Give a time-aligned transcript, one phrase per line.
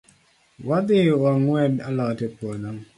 [0.67, 2.71] Wadhii wangwed alot e puodho.